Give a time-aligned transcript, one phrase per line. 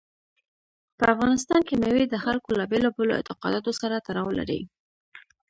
[0.97, 4.61] په افغانستان کې مېوې د خلکو له بېلابېلو اعتقاداتو سره تړاو لري.